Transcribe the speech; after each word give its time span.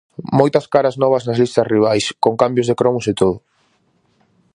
Moitas 0.39 0.65
caras 0.73 0.95
novas 1.03 1.23
nas 1.27 1.39
listas 1.43 1.69
rivais, 1.73 2.05
con 2.23 2.33
cambios 2.41 2.67
de 2.67 2.77
cromos 2.79 3.05
e 3.11 3.13
todo. 3.21 3.37